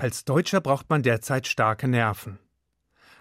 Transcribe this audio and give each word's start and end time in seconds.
Als 0.00 0.24
Deutscher 0.24 0.60
braucht 0.60 0.88
man 0.90 1.02
derzeit 1.02 1.48
starke 1.48 1.88
Nerven. 1.88 2.38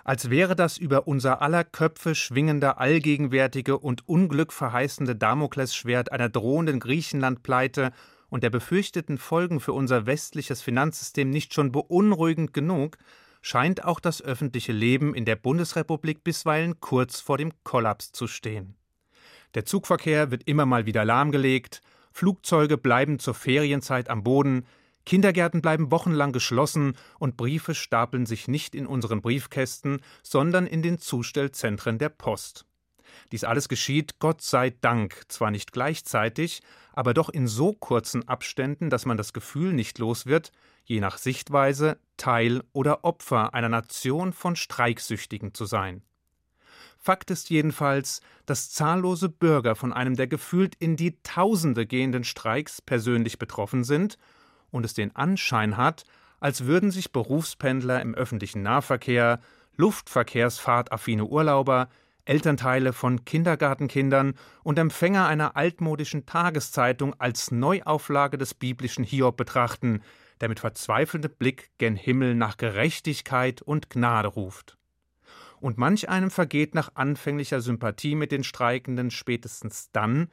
Als 0.03 0.29
wäre 0.29 0.55
das 0.55 0.77
über 0.77 1.07
unser 1.07 1.41
aller 1.41 1.63
Köpfe 1.63 2.13
schwingende, 2.13 2.77
allgegenwärtige 2.77 3.79
und 3.79 4.07
unglückverheißende 4.07 5.15
Damoklesschwert 5.15 6.11
einer 6.11 6.29
drohenden 6.29 6.79
Griechenlandpleite 6.79 7.91
und 8.29 8.43
der 8.43 8.51
befürchteten 8.51 9.17
Folgen 9.17 9.59
für 9.59 9.73
unser 9.73 10.05
westliches 10.05 10.61
Finanzsystem 10.61 11.31
nicht 11.31 11.55
schon 11.55 11.71
beunruhigend 11.71 12.53
genug, 12.53 12.99
scheint 13.41 13.83
auch 13.83 13.99
das 13.99 14.21
öffentliche 14.21 14.71
Leben 14.71 15.15
in 15.15 15.25
der 15.25 15.35
Bundesrepublik 15.35 16.23
bisweilen 16.23 16.79
kurz 16.79 17.19
vor 17.19 17.39
dem 17.39 17.53
Kollaps 17.63 18.11
zu 18.11 18.27
stehen. 18.27 18.75
Der 19.55 19.65
Zugverkehr 19.65 20.29
wird 20.29 20.43
immer 20.47 20.67
mal 20.67 20.85
wieder 20.85 21.05
lahmgelegt, 21.05 21.81
Flugzeuge 22.11 22.77
bleiben 22.77 23.17
zur 23.17 23.33
Ferienzeit 23.33 24.11
am 24.11 24.23
Boden, 24.23 24.67
Kindergärten 25.07 25.61
bleiben 25.61 25.89
wochenlang 25.89 26.33
geschlossen 26.33 26.97
und 27.17 27.37
Briefe 27.37 27.73
stapeln 27.75 28.25
sich 28.25 28.49
nicht 28.49 28.75
in 28.75 28.85
unseren 28.85 29.21
Briefkästen, 29.21 30.01
sondern 30.21 30.67
in 30.67 30.81
den 30.81 30.99
Zustellzentren 30.99 31.97
der 31.97 32.09
Post. 32.09 32.65
Dies 33.31 33.45
alles 33.45 33.69
geschieht, 33.69 34.19
Gott 34.19 34.41
sei 34.41 34.71
Dank, 34.81 35.23
zwar 35.29 35.49
nicht 35.49 35.71
gleichzeitig, 35.71 36.61
aber 36.91 37.13
doch 37.13 37.29
in 37.29 37.47
so 37.47 37.71
kurzen 37.71 38.27
Abständen, 38.27 38.89
dass 38.89 39.05
man 39.05 39.15
das 39.15 39.31
Gefühl 39.31 39.71
nicht 39.71 39.97
los 39.97 40.25
wird, 40.25 40.51
je 40.83 40.99
nach 40.99 41.17
Sichtweise 41.17 41.99
Teil 42.17 42.61
oder 42.73 43.05
Opfer 43.05 43.53
einer 43.53 43.69
Nation 43.69 44.33
von 44.33 44.57
Streiksüchtigen 44.57 45.53
zu 45.53 45.63
sein. 45.63 46.01
Fakt 46.97 47.31
ist 47.31 47.49
jedenfalls, 47.49 48.19
dass 48.45 48.71
zahllose 48.71 49.29
Bürger 49.29 49.77
von 49.77 49.93
einem 49.93 50.17
der 50.17 50.27
gefühlt 50.27 50.75
in 50.75 50.97
die 50.97 51.17
Tausende 51.23 51.87
gehenden 51.87 52.25
Streiks 52.25 52.81
persönlich 52.81 53.39
betroffen 53.39 53.85
sind 53.85 54.17
und 54.71 54.85
es 54.85 54.93
den 54.93 55.15
Anschein 55.15 55.77
hat, 55.77 56.05
als 56.39 56.65
würden 56.65 56.91
sich 56.91 57.11
Berufspendler 57.11 58.01
im 58.01 58.15
öffentlichen 58.15 58.61
Nahverkehr, 58.61 59.39
Luftverkehrsfahrtaffine 59.75 61.25
Urlauber, 61.25 61.89
Elternteile 62.25 62.91
von 62.93 63.23
Kindergartenkindern 63.23 64.33
und 64.63 64.77
Empfänger 64.77 65.27
einer 65.27 65.55
altmodischen 65.55 66.25
Tageszeitung 66.25 67.15
als 67.19 67.51
Neuauflage 67.51 68.37
des 68.37 68.53
biblischen 68.53 69.03
Hiob 69.03 69.37
betrachten, 69.37 70.01
der 70.41 70.49
mit 70.49 70.59
verzweifelndem 70.59 71.31
Blick 71.39 71.71
gen 71.77 71.95
Himmel 71.95 72.35
nach 72.35 72.57
Gerechtigkeit 72.57 73.61
und 73.61 73.89
Gnade 73.89 74.27
ruft. 74.27 74.77
Und 75.59 75.77
manch 75.77 76.09
einem 76.09 76.29
vergeht 76.29 76.75
nach 76.75 76.91
anfänglicher 76.95 77.61
Sympathie 77.61 78.15
mit 78.15 78.31
den 78.31 78.43
Streikenden 78.43 79.09
spätestens 79.09 79.89
dann, 79.91 80.29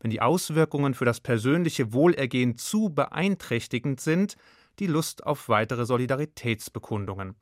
wenn 0.00 0.10
die 0.10 0.20
Auswirkungen 0.20 0.94
für 0.94 1.04
das 1.04 1.20
persönliche 1.20 1.92
Wohlergehen 1.92 2.56
zu 2.56 2.90
beeinträchtigend 2.90 4.00
sind, 4.00 4.36
die 4.78 4.86
Lust 4.86 5.26
auf 5.26 5.48
weitere 5.48 5.84
Solidaritätsbekundungen. 5.86 7.34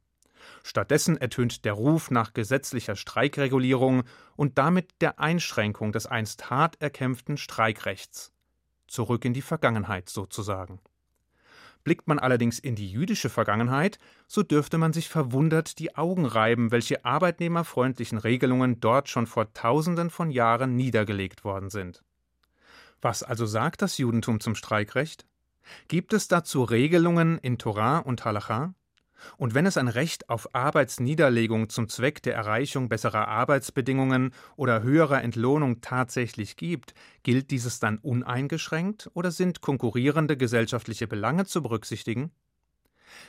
Stattdessen 0.63 1.17
ertönt 1.17 1.65
der 1.65 1.73
Ruf 1.73 2.11
nach 2.11 2.33
gesetzlicher 2.33 2.97
Streikregulierung 2.97 4.05
und 4.37 4.59
damit 4.59 4.91
der 5.01 5.19
Einschränkung 5.19 5.93
des 5.93 6.07
einst 6.07 6.51
hart 6.51 6.81
erkämpften 6.81 7.37
Streikrechts. 7.37 8.33
Zurück 8.87 9.25
in 9.25 9.35
die 9.35 9.43
Vergangenheit 9.43 10.09
sozusagen. 10.09 10.81
Blickt 11.83 12.09
man 12.09 12.19
allerdings 12.19 12.59
in 12.59 12.75
die 12.75 12.91
jüdische 12.91 13.29
Vergangenheit, 13.29 13.99
so 14.27 14.43
dürfte 14.43 14.77
man 14.77 14.93
sich 14.93 15.09
verwundert 15.09 15.79
die 15.79 15.95
Augen 15.95 16.25
reiben, 16.25 16.73
welche 16.73 17.05
arbeitnehmerfreundlichen 17.05 18.19
Regelungen 18.19 18.81
dort 18.81 19.09
schon 19.09 19.29
vor 19.29 19.53
tausenden 19.53 20.11
von 20.11 20.31
Jahren 20.31 20.75
niedergelegt 20.75 21.45
worden 21.45 21.71
sind. 21.71 22.03
Was 23.01 23.23
also 23.23 23.47
sagt 23.47 23.83
das 23.83 23.99
Judentum 23.99 24.41
zum 24.41 24.55
Streikrecht? 24.55 25.27
Gibt 25.89 26.13
es 26.13 26.29
dazu 26.29 26.63
Regelungen 26.63 27.39
in 27.39 27.59
Torah 27.59 27.99
und 27.99 28.25
Halacha? 28.25 28.75
Und 29.39 29.55
wenn 29.55 29.67
es 29.67 29.77
ein 29.77 29.89
Recht 29.89 30.29
auf 30.29 30.55
Arbeitsniederlegung 30.55 31.69
zum 31.69 31.89
Zweck 31.89 32.23
der 32.23 32.35
Erreichung 32.35 32.89
besserer 32.89 33.29
Arbeitsbedingungen 33.29 34.33
oder 34.57 34.83
höherer 34.83 35.23
Entlohnung 35.23 35.81
tatsächlich 35.81 36.57
gibt, 36.57 36.95
gilt 37.23 37.51
dieses 37.51 37.81
dann 37.81 37.99
uneingeschränkt 37.99 39.11
oder 39.15 39.31
sind 39.31 39.63
konkurrierende 39.63 40.37
gesellschaftliche 40.37 41.07
Belange 41.07 41.47
zu 41.47 41.63
berücksichtigen? 41.63 42.31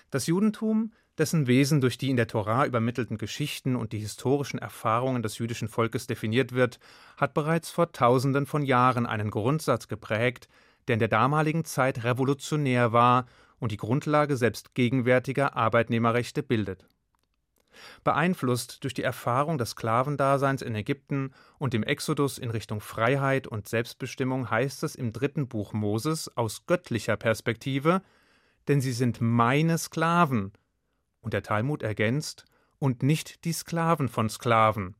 Das 0.10 0.28
Judentum 0.28 0.92
dessen 1.18 1.48
Wesen 1.48 1.82
durch 1.82 1.98
die 1.98 2.10
in 2.10 2.18
der 2.18 2.28
Tora 2.28 2.66
übermittelten 2.66 3.18
Geschichten 3.18 3.76
und 3.76 3.92
die 3.92 4.00
historischen 4.00 4.60
Erfahrungen 4.60 5.24
des 5.24 5.38
jüdischen 5.40 5.68
Volkes 5.68 6.08
definiert 6.08 6.52
wird, 6.52 6.80
hat 7.18 7.34
bereits 7.34 7.72
vor 7.72 7.92
Tausenden 7.92 8.46
von 8.46 8.62
Jahren 8.62 9.06
einen 9.06 9.32
Grundsatz 9.32 9.88
geprägt, 9.88 10.48
der 10.88 10.94
in 10.94 11.00
der 11.00 11.08
damaligen 11.08 11.66
Zeit 11.66 12.04
revolutionär 12.04 12.94
war 12.94 13.26
und 13.60 13.72
die 13.72 13.78
Grundlage 13.78 14.38
selbst 14.38 14.76
gegenwärtiger 14.76 15.56
Arbeitnehmerrechte 15.56 16.44
bildet. 16.44 16.86
Beeinflusst 18.04 18.84
durch 18.84 18.94
die 18.94 19.04
Erfahrung 19.04 19.58
des 19.58 19.72
Sklavendaseins 19.72 20.62
in 20.62 20.76
Ägypten 20.76 21.32
und 21.60 21.74
dem 21.74 21.84
Exodus 21.84 22.38
in 22.38 22.50
Richtung 22.50 22.82
Freiheit 22.82 23.48
und 23.48 23.68
Selbstbestimmung 23.68 24.50
heißt 24.50 24.84
es 24.84 24.96
im 24.96 25.14
dritten 25.14 25.48
Buch 25.48 25.74
Moses 25.74 26.36
aus 26.36 26.66
göttlicher 26.66 27.18
Perspektive, 27.18 28.02
denn 28.68 28.82
sie 28.82 28.94
sind 28.94 29.22
meine 29.22 29.78
Sklaven, 29.78 30.54
und 31.28 31.34
der 31.34 31.44
Talmud 31.44 31.84
ergänzt, 31.84 32.46
und 32.80 33.04
nicht 33.04 33.44
die 33.44 33.52
Sklaven 33.52 34.08
von 34.08 34.30
Sklaven, 34.30 34.96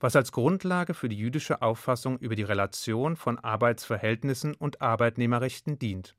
was 0.00 0.16
als 0.16 0.32
Grundlage 0.32 0.94
für 0.94 1.10
die 1.10 1.18
jüdische 1.18 1.60
Auffassung 1.60 2.16
über 2.20 2.34
die 2.36 2.42
Relation 2.42 3.16
von 3.16 3.38
Arbeitsverhältnissen 3.38 4.54
und 4.54 4.80
Arbeitnehmerrechten 4.80 5.78
dient. 5.78 6.16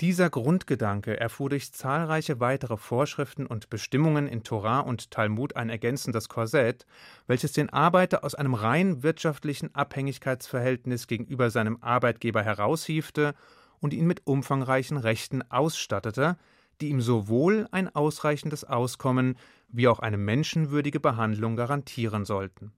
Dieser 0.00 0.30
Grundgedanke 0.30 1.18
erfuhr 1.18 1.50
durch 1.50 1.72
zahlreiche 1.72 2.38
weitere 2.38 2.76
Vorschriften 2.76 3.46
und 3.46 3.68
Bestimmungen 3.68 4.28
in 4.28 4.44
Torah 4.44 4.78
und 4.78 5.10
Talmud 5.10 5.56
ein 5.56 5.68
ergänzendes 5.68 6.28
Korsett, 6.28 6.86
welches 7.26 7.50
den 7.50 7.68
Arbeiter 7.70 8.22
aus 8.22 8.36
einem 8.36 8.54
rein 8.54 9.02
wirtschaftlichen 9.02 9.74
Abhängigkeitsverhältnis 9.74 11.08
gegenüber 11.08 11.50
seinem 11.50 11.78
Arbeitgeber 11.80 12.44
heraushiefte 12.44 13.34
und 13.80 13.92
ihn 13.92 14.06
mit 14.06 14.24
umfangreichen 14.24 14.98
Rechten 14.98 15.42
ausstattete, 15.50 16.38
die 16.80 16.88
ihm 16.88 17.00
sowohl 17.00 17.68
ein 17.70 17.94
ausreichendes 17.94 18.64
Auskommen 18.64 19.36
wie 19.68 19.88
auch 19.88 20.00
eine 20.00 20.16
menschenwürdige 20.16 21.00
Behandlung 21.00 21.56
garantieren 21.56 22.24
sollten. 22.24 22.72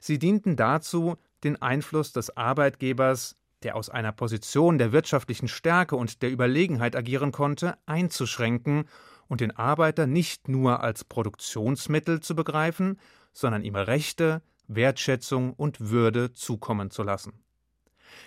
Sie 0.00 0.18
dienten 0.18 0.56
dazu, 0.56 1.16
den 1.44 1.60
Einfluss 1.60 2.12
des 2.12 2.36
Arbeitgebers, 2.36 3.36
der 3.62 3.76
aus 3.76 3.88
einer 3.88 4.12
Position 4.12 4.78
der 4.78 4.92
wirtschaftlichen 4.92 5.48
Stärke 5.48 5.96
und 5.96 6.22
der 6.22 6.30
Überlegenheit 6.30 6.96
agieren 6.96 7.32
konnte, 7.32 7.78
einzuschränken 7.86 8.84
und 9.28 9.40
den 9.40 9.56
Arbeiter 9.56 10.06
nicht 10.06 10.48
nur 10.48 10.80
als 10.82 11.04
Produktionsmittel 11.04 12.20
zu 12.20 12.34
begreifen, 12.34 12.98
sondern 13.32 13.62
ihm 13.62 13.76
Rechte, 13.76 14.42
Wertschätzung 14.68 15.52
und 15.54 15.90
Würde 15.90 16.32
zukommen 16.32 16.90
zu 16.90 17.02
lassen. 17.02 17.32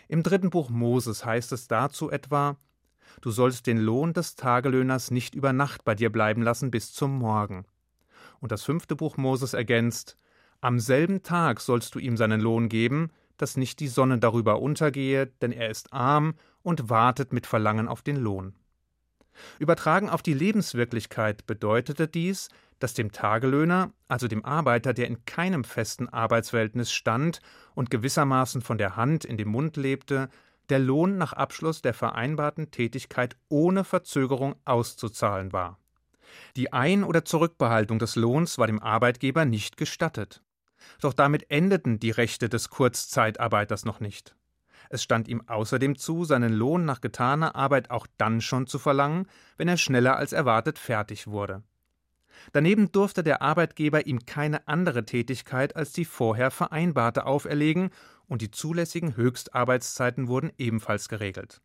Im 0.07 0.23
dritten 0.23 0.49
Buch 0.49 0.69
Moses 0.69 1.25
heißt 1.25 1.51
es 1.51 1.67
dazu 1.67 2.09
etwa 2.09 2.57
Du 3.21 3.31
sollst 3.31 3.67
den 3.67 3.77
Lohn 3.77 4.13
des 4.13 4.35
Tagelöhners 4.35 5.11
nicht 5.11 5.35
über 5.35 5.53
Nacht 5.53 5.85
bei 5.85 5.95
dir 5.95 6.11
bleiben 6.11 6.41
lassen 6.41 6.71
bis 6.71 6.93
zum 6.93 7.17
Morgen. 7.17 7.65
Und 8.39 8.51
das 8.51 8.63
fünfte 8.63 8.95
Buch 8.95 9.17
Moses 9.17 9.53
ergänzt 9.53 10.17
Am 10.61 10.79
selben 10.79 11.23
Tag 11.23 11.61
sollst 11.61 11.95
du 11.95 11.99
ihm 11.99 12.17
seinen 12.17 12.41
Lohn 12.41 12.69
geben, 12.69 13.11
dass 13.37 13.57
nicht 13.57 13.79
die 13.79 13.87
Sonne 13.87 14.19
darüber 14.19 14.61
untergehe, 14.61 15.27
denn 15.41 15.51
er 15.51 15.69
ist 15.69 15.93
arm 15.93 16.35
und 16.63 16.89
wartet 16.89 17.33
mit 17.33 17.45
Verlangen 17.45 17.87
auf 17.87 18.01
den 18.01 18.17
Lohn. 18.17 18.53
Übertragen 19.59 20.09
auf 20.09 20.21
die 20.21 20.33
Lebenswirklichkeit 20.33 21.45
bedeutete 21.45 22.07
dies, 22.07 22.49
dass 22.79 22.93
dem 22.93 23.11
Tagelöhner, 23.11 23.91
also 24.07 24.27
dem 24.27 24.43
Arbeiter, 24.43 24.93
der 24.93 25.07
in 25.07 25.25
keinem 25.25 25.63
festen 25.63 26.09
Arbeitsverhältnis 26.09 26.91
stand 26.91 27.39
und 27.73 27.89
gewissermaßen 27.89 28.61
von 28.61 28.77
der 28.77 28.95
Hand 28.95 29.25
in 29.25 29.37
den 29.37 29.47
Mund 29.47 29.77
lebte, 29.77 30.29
der 30.69 30.79
Lohn 30.79 31.17
nach 31.17 31.33
Abschluss 31.33 31.81
der 31.81 31.93
vereinbarten 31.93 32.71
Tätigkeit 32.71 33.35
ohne 33.49 33.83
Verzögerung 33.83 34.55
auszuzahlen 34.65 35.53
war. 35.53 35.79
Die 36.55 36.73
Ein- 36.73 37.03
oder 37.03 37.25
Zurückbehaltung 37.25 37.99
des 37.99 38.15
Lohns 38.15 38.57
war 38.57 38.67
dem 38.67 38.81
Arbeitgeber 38.81 39.45
nicht 39.45 39.77
gestattet. 39.77 40.41
Doch 41.01 41.13
damit 41.13 41.49
endeten 41.49 41.99
die 41.99 42.11
Rechte 42.11 42.49
des 42.49 42.69
Kurzzeitarbeiters 42.69 43.85
noch 43.85 43.99
nicht. 43.99 44.35
Es 44.89 45.03
stand 45.03 45.27
ihm 45.27 45.41
außerdem 45.47 45.97
zu, 45.97 46.25
seinen 46.25 46.53
Lohn 46.53 46.85
nach 46.85 47.01
getaner 47.01 47.55
Arbeit 47.55 47.89
auch 47.89 48.07
dann 48.17 48.41
schon 48.41 48.67
zu 48.67 48.77
verlangen, 48.77 49.27
wenn 49.57 49.67
er 49.67 49.77
schneller 49.77 50.15
als 50.17 50.31
erwartet 50.31 50.77
fertig 50.77 51.27
wurde. 51.27 51.63
Daneben 52.51 52.91
durfte 52.91 53.23
der 53.23 53.41
Arbeitgeber 53.41 54.05
ihm 54.05 54.25
keine 54.25 54.67
andere 54.67 55.05
Tätigkeit 55.05 55.75
als 55.75 55.93
die 55.93 56.05
vorher 56.05 56.51
vereinbarte 56.51 57.25
auferlegen, 57.25 57.89
und 58.27 58.41
die 58.41 58.51
zulässigen 58.51 59.15
Höchstarbeitszeiten 59.15 60.27
wurden 60.27 60.51
ebenfalls 60.57 61.09
geregelt. 61.09 61.61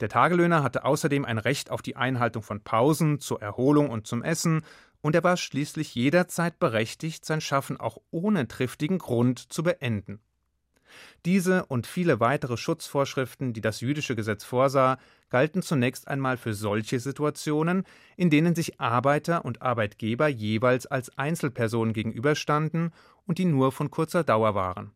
Der 0.00 0.08
Tagelöhner 0.08 0.62
hatte 0.62 0.84
außerdem 0.84 1.24
ein 1.24 1.38
Recht 1.38 1.70
auf 1.70 1.80
die 1.80 1.96
Einhaltung 1.96 2.42
von 2.42 2.62
Pausen 2.62 3.18
zur 3.20 3.40
Erholung 3.40 3.90
und 3.90 4.06
zum 4.06 4.22
Essen, 4.22 4.62
und 5.00 5.14
er 5.14 5.24
war 5.24 5.36
schließlich 5.36 5.94
jederzeit 5.94 6.58
berechtigt, 6.58 7.24
sein 7.24 7.40
Schaffen 7.40 7.78
auch 7.78 7.98
ohne 8.10 8.48
triftigen 8.48 8.98
Grund 8.98 9.38
zu 9.38 9.62
beenden. 9.62 10.20
Diese 11.24 11.66
und 11.66 11.86
viele 11.86 12.20
weitere 12.20 12.56
Schutzvorschriften, 12.56 13.52
die 13.52 13.60
das 13.60 13.80
jüdische 13.80 14.16
Gesetz 14.16 14.44
vorsah, 14.44 14.98
galten 15.28 15.62
zunächst 15.62 16.08
einmal 16.08 16.36
für 16.36 16.54
solche 16.54 17.00
Situationen, 17.00 17.84
in 18.16 18.30
denen 18.30 18.54
sich 18.54 18.80
Arbeiter 18.80 19.44
und 19.44 19.62
Arbeitgeber 19.62 20.28
jeweils 20.28 20.86
als 20.86 21.16
Einzelpersonen 21.18 21.92
gegenüberstanden 21.92 22.92
und 23.26 23.38
die 23.38 23.44
nur 23.44 23.72
von 23.72 23.90
kurzer 23.90 24.24
Dauer 24.24 24.54
waren. 24.54 24.92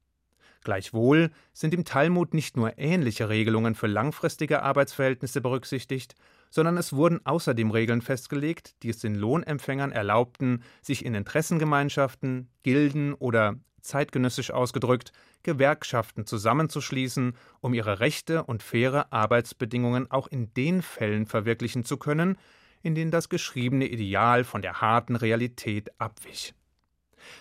Gleichwohl 0.62 1.30
sind 1.52 1.72
im 1.72 1.84
Talmud 1.84 2.34
nicht 2.34 2.56
nur 2.56 2.78
ähnliche 2.78 3.28
Regelungen 3.28 3.74
für 3.74 3.86
langfristige 3.86 4.62
Arbeitsverhältnisse 4.62 5.40
berücksichtigt, 5.40 6.14
sondern 6.50 6.76
es 6.76 6.92
wurden 6.92 7.24
außerdem 7.24 7.70
Regeln 7.70 8.02
festgelegt, 8.02 8.74
die 8.82 8.90
es 8.90 8.98
den 8.98 9.14
Lohnempfängern 9.14 9.92
erlaubten, 9.92 10.62
sich 10.82 11.04
in 11.04 11.14
Interessengemeinschaften, 11.14 12.50
Gilden 12.62 13.14
oder 13.14 13.56
zeitgenössisch 13.80 14.50
ausgedrückt 14.50 15.12
Gewerkschaften 15.42 16.26
zusammenzuschließen, 16.26 17.34
um 17.60 17.72
ihre 17.72 18.00
Rechte 18.00 18.44
und 18.44 18.62
faire 18.62 19.12
Arbeitsbedingungen 19.12 20.10
auch 20.10 20.26
in 20.26 20.52
den 20.52 20.82
Fällen 20.82 21.24
verwirklichen 21.24 21.84
zu 21.84 21.96
können, 21.96 22.36
in 22.82 22.94
denen 22.94 23.10
das 23.10 23.28
geschriebene 23.28 23.86
Ideal 23.86 24.44
von 24.44 24.60
der 24.60 24.82
harten 24.82 25.16
Realität 25.16 25.90
abwich. 25.98 26.54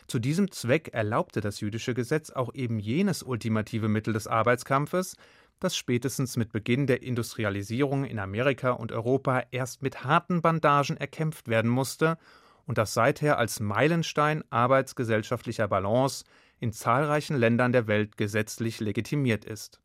Zu 0.08 0.20
diesem 0.20 0.52
Zweck 0.52 0.90
erlaubte 0.94 1.42
das 1.42 1.60
jüdische 1.60 1.94
Gesetz 1.94 2.30
auch 2.30 2.54
eben 2.54 2.80
jenes 2.80 3.24
ultimative 3.24 3.88
Mittel 3.88 4.14
des 4.14 4.28
Arbeitskampfes, 4.28 5.16
das 5.60 5.76
spätestens 5.76 6.38
mit 6.38 6.52
Beginn 6.52 6.88
der 6.88 7.04
Industrialisierung 7.04 8.06
in 8.06 8.20
Amerika 8.20 8.72
und 8.72 8.92
Europa 8.92 9.44
erst 9.52 9.82
mit 9.82 10.04
harten 10.04 10.42
Bandagen 10.42 10.98
erkämpft 10.98 11.48
werden 11.48 11.70
musste 11.70 12.18
und 12.66 12.78
das 12.78 12.94
seither 12.94 13.38
als 13.38 13.60
Meilenstein 13.60 14.44
arbeitsgesellschaftlicher 14.52 15.68
Balance 15.68 16.24
in 16.60 16.72
zahlreichen 16.72 17.36
Ländern 17.36 17.72
der 17.72 17.88
Welt 17.88 18.18
gesetzlich 18.18 18.80
legitimiert 18.80 19.46
ist 19.46 19.80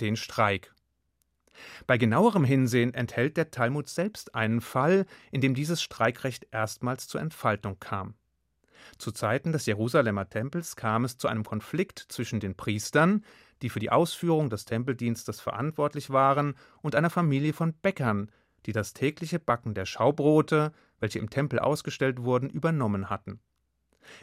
den 0.00 0.16
Streik. 0.16 0.74
Bei 1.86 1.98
genauerem 1.98 2.44
Hinsehen 2.44 2.94
enthält 2.94 3.36
der 3.36 3.50
Talmud 3.50 3.88
selbst 3.88 4.34
einen 4.34 4.60
Fall, 4.60 5.06
in 5.30 5.40
dem 5.40 5.54
dieses 5.54 5.82
Streikrecht 5.82 6.48
erstmals 6.50 7.06
zur 7.06 7.20
Entfaltung 7.20 7.78
kam. 7.78 8.14
Zu 8.98 9.12
Zeiten 9.12 9.52
des 9.52 9.66
Jerusalemer 9.66 10.28
Tempels 10.28 10.76
kam 10.76 11.04
es 11.04 11.16
zu 11.16 11.28
einem 11.28 11.44
Konflikt 11.44 11.98
zwischen 12.08 12.40
den 12.40 12.54
Priestern, 12.54 13.24
die 13.62 13.70
für 13.70 13.80
die 13.80 13.90
Ausführung 13.90 14.50
des 14.50 14.64
Tempeldienstes 14.64 15.40
verantwortlich 15.40 16.10
waren, 16.10 16.54
und 16.82 16.94
einer 16.94 17.10
Familie 17.10 17.52
von 17.52 17.72
Bäckern, 17.74 18.30
die 18.66 18.72
das 18.72 18.92
tägliche 18.92 19.38
Backen 19.38 19.74
der 19.74 19.86
Schaubrote, 19.86 20.72
welche 21.00 21.18
im 21.18 21.30
Tempel 21.30 21.58
ausgestellt 21.58 22.22
wurden, 22.22 22.50
übernommen 22.50 23.10
hatten. 23.10 23.40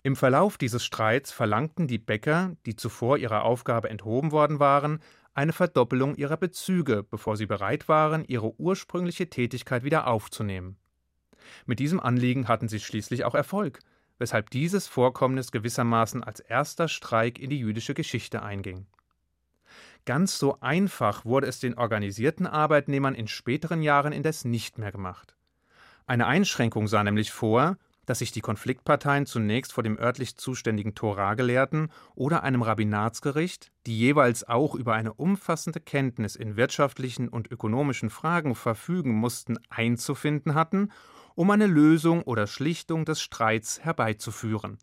Im 0.03 0.15
Verlauf 0.15 0.57
dieses 0.57 0.85
Streits 0.85 1.31
verlangten 1.31 1.87
die 1.87 1.97
Bäcker, 1.97 2.55
die 2.65 2.75
zuvor 2.75 3.17
ihrer 3.17 3.43
Aufgabe 3.43 3.89
enthoben 3.89 4.31
worden 4.31 4.59
waren, 4.59 4.99
eine 5.33 5.53
Verdoppelung 5.53 6.15
ihrer 6.15 6.37
Bezüge, 6.37 7.03
bevor 7.03 7.37
sie 7.37 7.45
bereit 7.45 7.87
waren, 7.87 8.25
ihre 8.25 8.59
ursprüngliche 8.59 9.29
Tätigkeit 9.29 9.83
wieder 9.83 10.07
aufzunehmen. 10.07 10.77
Mit 11.65 11.79
diesem 11.79 11.99
Anliegen 11.99 12.47
hatten 12.47 12.67
sie 12.67 12.79
schließlich 12.79 13.23
auch 13.23 13.33
Erfolg, 13.35 13.79
weshalb 14.21 14.51
dieses 14.51 14.87
Vorkommnis 14.87 15.51
gewissermaßen 15.51 16.23
als 16.23 16.39
erster 16.39 16.87
Streik 16.87 17.39
in 17.39 17.49
die 17.49 17.59
jüdische 17.59 17.95
Geschichte 17.95 18.43
einging. 18.43 18.85
Ganz 20.05 20.37
so 20.37 20.59
einfach 20.61 21.25
wurde 21.25 21.47
es 21.47 21.59
den 21.59 21.77
organisierten 21.77 22.45
Arbeitnehmern 22.45 23.15
in 23.15 23.27
späteren 23.27 23.81
Jahren 23.81 24.13
indes 24.13 24.45
nicht 24.45 24.77
mehr 24.77 24.91
gemacht. 24.91 25.35
Eine 26.05 26.27
Einschränkung 26.27 26.87
sah 26.87 27.03
nämlich 27.03 27.31
vor, 27.31 27.77
dass 28.05 28.19
sich 28.19 28.31
die 28.31 28.41
Konfliktparteien 28.41 29.25
zunächst 29.25 29.73
vor 29.73 29.83
dem 29.83 29.97
örtlich 29.97 30.37
zuständigen 30.37 30.93
Toragelehrten 30.93 31.91
oder 32.13 32.43
einem 32.43 32.61
Rabbinatsgericht, 32.61 33.71
die 33.87 33.97
jeweils 33.97 34.47
auch 34.47 34.75
über 34.75 34.93
eine 34.93 35.13
umfassende 35.13 35.79
Kenntnis 35.79 36.35
in 36.35 36.57
wirtschaftlichen 36.57 37.27
und 37.27 37.51
ökonomischen 37.51 38.11
Fragen 38.11 38.53
verfügen 38.53 39.13
mussten, 39.13 39.57
einzufinden 39.69 40.53
hatten, 40.53 40.91
um 41.41 41.49
eine 41.49 41.65
Lösung 41.65 42.21
oder 42.21 42.45
Schlichtung 42.45 43.03
des 43.03 43.19
Streits 43.19 43.79
herbeizuführen. 43.79 44.77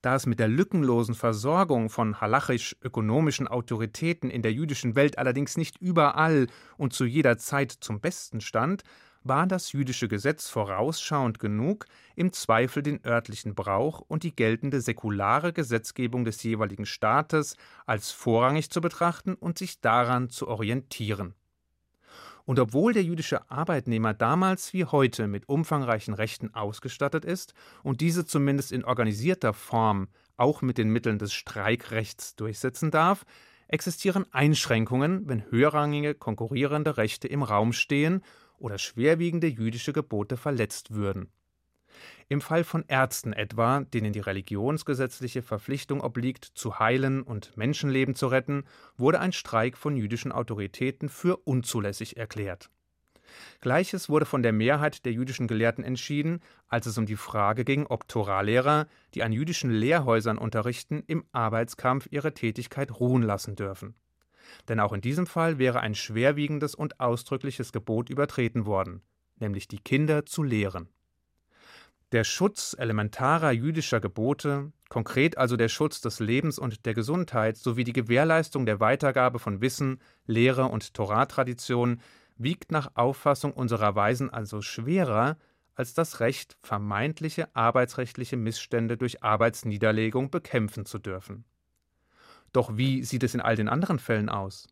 Da 0.00 0.14
es 0.14 0.24
mit 0.24 0.38
der 0.38 0.48
lückenlosen 0.48 1.14
Versorgung 1.14 1.90
von 1.90 2.18
halachisch-ökonomischen 2.18 3.46
Autoritäten 3.46 4.30
in 4.30 4.40
der 4.40 4.54
jüdischen 4.54 4.94
Welt 4.94 5.18
allerdings 5.18 5.58
nicht 5.58 5.76
überall 5.76 6.46
und 6.78 6.94
zu 6.94 7.04
jeder 7.04 7.36
Zeit 7.36 7.72
zum 7.72 8.00
Besten 8.00 8.40
stand, 8.40 8.84
war 9.22 9.46
das 9.46 9.72
jüdische 9.72 10.08
Gesetz 10.08 10.48
vorausschauend 10.48 11.38
genug, 11.38 11.84
im 12.16 12.32
Zweifel 12.32 12.82
den 12.82 13.04
örtlichen 13.04 13.54
Brauch 13.54 14.00
und 14.00 14.22
die 14.22 14.34
geltende 14.34 14.80
säkulare 14.80 15.52
Gesetzgebung 15.52 16.24
des 16.24 16.42
jeweiligen 16.42 16.86
Staates 16.86 17.58
als 17.84 18.12
vorrangig 18.12 18.70
zu 18.70 18.80
betrachten 18.80 19.34
und 19.34 19.58
sich 19.58 19.82
daran 19.82 20.30
zu 20.30 20.48
orientieren. 20.48 21.34
Und 22.50 22.58
obwohl 22.58 22.92
der 22.92 23.04
jüdische 23.04 23.48
Arbeitnehmer 23.48 24.12
damals 24.12 24.72
wie 24.72 24.84
heute 24.84 25.28
mit 25.28 25.48
umfangreichen 25.48 26.14
Rechten 26.14 26.52
ausgestattet 26.52 27.24
ist 27.24 27.54
und 27.84 28.00
diese 28.00 28.26
zumindest 28.26 28.72
in 28.72 28.84
organisierter 28.84 29.52
Form 29.52 30.08
auch 30.36 30.60
mit 30.60 30.76
den 30.76 30.88
Mitteln 30.90 31.20
des 31.20 31.32
Streikrechts 31.32 32.34
durchsetzen 32.34 32.90
darf, 32.90 33.24
existieren 33.68 34.26
Einschränkungen, 34.32 35.28
wenn 35.28 35.48
höherrangige 35.48 36.16
konkurrierende 36.16 36.96
Rechte 36.96 37.28
im 37.28 37.44
Raum 37.44 37.72
stehen 37.72 38.20
oder 38.58 38.78
schwerwiegende 38.78 39.46
jüdische 39.46 39.92
Gebote 39.92 40.36
verletzt 40.36 40.92
würden. 40.92 41.28
Im 42.30 42.40
Fall 42.40 42.64
von 42.64 42.84
Ärzten 42.86 43.32
etwa, 43.32 43.80
denen 43.80 44.12
die 44.12 44.20
religionsgesetzliche 44.20 45.42
Verpflichtung 45.42 46.00
obliegt, 46.00 46.44
zu 46.44 46.78
heilen 46.78 47.22
und 47.22 47.56
Menschenleben 47.56 48.14
zu 48.14 48.28
retten, 48.28 48.64
wurde 48.96 49.18
ein 49.18 49.32
Streik 49.32 49.76
von 49.76 49.96
jüdischen 49.96 50.30
Autoritäten 50.30 51.08
für 51.08 51.36
unzulässig 51.36 52.16
erklärt. 52.16 52.70
Gleiches 53.60 54.08
wurde 54.08 54.26
von 54.26 54.42
der 54.42 54.52
Mehrheit 54.52 55.04
der 55.04 55.12
jüdischen 55.12 55.48
Gelehrten 55.48 55.84
entschieden, 55.84 56.40
als 56.68 56.86
es 56.86 56.96
um 56.96 57.04
die 57.04 57.16
Frage 57.16 57.64
ging, 57.64 57.84
ob 57.86 58.06
Toralehrer, 58.06 58.86
die 59.14 59.24
an 59.24 59.32
jüdischen 59.32 59.70
Lehrhäusern 59.70 60.38
unterrichten, 60.38 61.02
im 61.06 61.24
Arbeitskampf 61.32 62.06
ihre 62.10 62.32
Tätigkeit 62.32 63.00
ruhen 63.00 63.22
lassen 63.22 63.56
dürfen 63.56 63.94
denn 64.68 64.80
auch 64.80 64.92
in 64.92 65.00
diesem 65.00 65.26
Fall 65.26 65.58
wäre 65.58 65.80
ein 65.80 65.94
schwerwiegendes 65.94 66.74
und 66.74 67.00
ausdrückliches 67.00 67.72
Gebot 67.72 68.10
übertreten 68.10 68.66
worden, 68.66 69.02
nämlich 69.38 69.68
die 69.68 69.78
Kinder 69.78 70.26
zu 70.26 70.42
lehren. 70.42 70.88
Der 72.12 72.24
Schutz 72.24 72.74
elementarer 72.76 73.52
jüdischer 73.52 74.00
Gebote, 74.00 74.72
konkret 74.88 75.38
also 75.38 75.56
der 75.56 75.68
Schutz 75.68 76.00
des 76.00 76.18
Lebens 76.18 76.58
und 76.58 76.84
der 76.84 76.92
Gesundheit 76.92 77.56
sowie 77.56 77.84
die 77.84 77.92
Gewährleistung 77.92 78.66
der 78.66 78.80
Weitergabe 78.80 79.38
von 79.38 79.60
Wissen, 79.60 80.00
Lehre 80.26 80.64
und 80.64 80.92
Toratradition 80.92 82.00
wiegt 82.36 82.72
nach 82.72 82.92
Auffassung 82.94 83.52
unserer 83.52 83.94
Weisen 83.94 84.28
also 84.28 84.60
schwerer 84.60 85.36
als 85.76 85.94
das 85.94 86.18
Recht, 86.18 86.56
vermeintliche 86.60 87.54
arbeitsrechtliche 87.54 88.36
Missstände 88.36 88.96
durch 88.96 89.22
Arbeitsniederlegung 89.22 90.32
bekämpfen 90.32 90.86
zu 90.86 90.98
dürfen. 90.98 91.44
Doch 92.52 92.76
wie 92.76 93.04
sieht 93.04 93.22
es 93.22 93.34
in 93.34 93.40
all 93.40 93.54
den 93.54 93.68
anderen 93.68 94.00
Fällen 94.00 94.28
aus? 94.28 94.66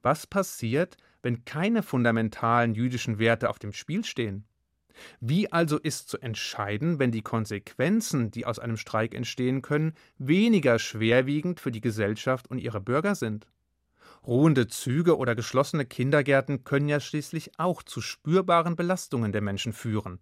Was 0.00 0.26
passiert, 0.26 0.96
wenn 1.20 1.44
keine 1.44 1.82
fundamentalen 1.82 2.74
jüdischen 2.74 3.18
Werte 3.18 3.50
auf 3.50 3.58
dem 3.58 3.74
Spiel 3.74 4.02
stehen? 4.02 4.46
Wie 5.20 5.50
also 5.52 5.78
ist 5.78 6.08
zu 6.08 6.18
entscheiden, 6.18 6.98
wenn 6.98 7.10
die 7.10 7.22
Konsequenzen, 7.22 8.30
die 8.30 8.46
aus 8.46 8.58
einem 8.58 8.76
Streik 8.76 9.14
entstehen 9.14 9.62
können, 9.62 9.94
weniger 10.18 10.78
schwerwiegend 10.78 11.60
für 11.60 11.70
die 11.70 11.80
Gesellschaft 11.80 12.48
und 12.50 12.58
ihre 12.58 12.80
Bürger 12.80 13.14
sind? 13.14 13.46
Ruhende 14.26 14.68
Züge 14.68 15.16
oder 15.16 15.34
geschlossene 15.34 15.86
Kindergärten 15.86 16.64
können 16.64 16.88
ja 16.88 17.00
schließlich 17.00 17.58
auch 17.58 17.82
zu 17.82 18.00
spürbaren 18.00 18.76
Belastungen 18.76 19.32
der 19.32 19.40
Menschen 19.40 19.72
führen. 19.72 20.18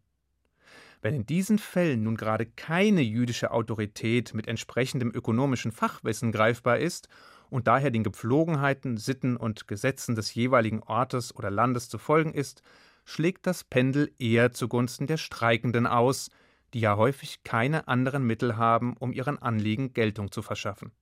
Wenn 1.01 1.15
in 1.15 1.27
diesen 1.27 1.59
Fällen 1.59 2.03
nun 2.03 2.17
gerade 2.17 2.47
keine 2.47 3.03
jüdische 3.03 3.53
Autorität 3.53 4.35
mit 4.35 4.49
entsprechendem 4.49 5.13
ökonomischen 5.15 5.71
Fachwissen 5.71 6.33
greifbar 6.33 6.79
ist 6.79 7.09
und 7.51 7.69
daher 7.69 7.91
den 7.91 8.03
Gepflogenheiten, 8.03 8.97
Sitten 8.97 9.37
und 9.37 9.69
Gesetzen 9.69 10.17
des 10.17 10.35
jeweiligen 10.35 10.83
Ortes 10.83 11.35
oder 11.35 11.51
Landes 11.51 11.89
zu 11.89 11.99
folgen 11.99 12.35
ist, 12.35 12.63
schlägt 13.09 13.47
das 13.47 13.65
Pendel 13.65 14.13
eher 14.19 14.53
zugunsten 14.53 15.07
der 15.07 15.17
Streikenden 15.17 15.87
aus, 15.87 16.29
die 16.75 16.81
ja 16.81 16.99
häufig 16.99 17.43
keine 17.43 17.89
anderen 17.89 18.23
Mittel 18.23 18.59
haben, 18.59 18.99
um 18.99 19.13
ihren 19.13 19.41
Anliegen 19.41 19.95
Geltung 19.95 20.31
zu 20.31 20.43
verschaffen. 20.43 20.93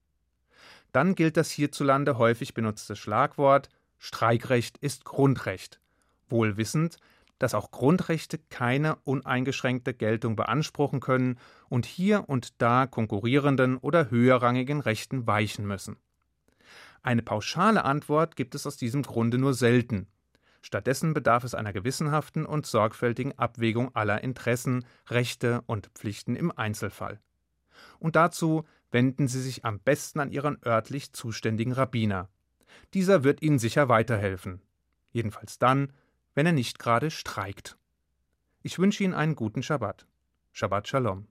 Dann 0.93 1.17
gilt 1.17 1.37
das 1.37 1.51
hierzulande 1.51 2.17
häufig 2.17 2.55
benutzte 2.55 2.95
Schlagwort 2.95 3.71
Streikrecht 3.99 4.79
ist 4.79 5.05
Grundrecht, 5.05 5.81
wohl 6.29 6.57
wissend, 6.57 6.99
dass 7.41 7.55
auch 7.55 7.73
Grundrechte 7.73 8.39
keine 8.39 8.97
uneingeschränkte 9.03 9.93
Geltung 9.93 10.37
beanspruchen 10.37 11.01
können 11.01 11.41
und 11.69 11.87
hier 11.87 12.29
und 12.29 12.63
da 12.63 12.87
konkurrierenden 12.87 13.79
oder 13.79 14.11
höherrangigen 14.11 14.81
Rechten 14.81 15.27
weichen 15.27 15.67
müssen. 15.67 15.97
Eine 17.03 17.23
pauschale 17.23 17.85
Antwort 17.85 18.37
gibt 18.37 18.55
es 18.55 18.65
aus 18.65 18.77
diesem 18.77 19.03
Grunde 19.03 19.39
nur 19.39 19.55
selten. 19.55 20.07
Stattdessen 20.67 21.15
bedarf 21.15 21.45
es 21.45 21.55
einer 21.55 21.73
gewissenhaften 21.73 22.45
und 22.45 22.67
sorgfältigen 22.67 23.39
Abwägung 23.39 23.95
aller 23.95 24.25
Interessen, 24.25 24.85
Rechte 25.09 25.63
und 25.67 25.87
Pflichten 25.95 26.35
im 26.35 26.51
Einzelfall. 26.51 27.21
Und 28.01 28.17
dazu 28.17 28.65
wenden 28.91 29.29
Sie 29.29 29.41
sich 29.41 29.65
am 29.65 29.79
besten 29.79 30.19
an 30.19 30.33
Ihren 30.33 30.59
örtlich 30.67 31.13
zuständigen 31.13 31.73
Rabbiner. 31.73 32.29
Dieser 32.95 33.23
wird 33.23 33.43
Ihnen 33.43 33.61
sicher 33.61 33.89
weiterhelfen. 33.89 34.61
Jedenfalls 35.13 35.61
dann, 35.61 35.93
wenn 36.35 36.47
er 36.47 36.53
nicht 36.53 36.81
gerade 36.81 37.13
streikt. 37.13 37.79
Ich 38.65 38.81
wünsche 38.81 39.05
Ihnen 39.05 39.15
einen 39.15 39.37
guten 39.37 39.63
Schabbat. 39.63 40.09
Shabbat 40.51 40.89
Shalom. 40.89 41.29